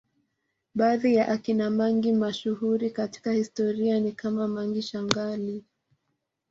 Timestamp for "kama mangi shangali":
4.11-5.63